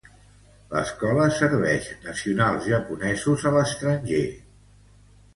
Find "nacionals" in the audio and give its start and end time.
2.05-2.65